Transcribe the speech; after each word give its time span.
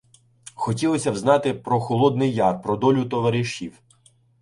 Хотілося 0.53 1.11
взнати 1.11 1.53
про 1.53 1.79
Холодний 1.81 2.33
Яр, 2.33 2.61
про 2.61 2.77
долю 2.77 3.05
товаришів. 3.05 3.79